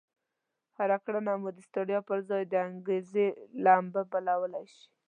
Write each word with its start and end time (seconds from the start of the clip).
هره 0.77 0.97
کړنه 1.05 1.33
مو 1.41 1.49
د 1.55 1.59
ستړيا 1.67 1.99
پر 2.09 2.19
ځای 2.29 2.43
د 2.47 2.53
انګېزې 2.67 3.27
لمبه 3.63 4.01
بلولای 4.11 4.65
شي. 4.75 4.85